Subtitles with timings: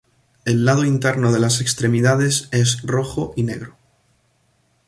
[0.45, 3.77] El lado interno de las extremidades es rojo y negro.